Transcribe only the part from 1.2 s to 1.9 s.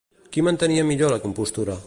compostura?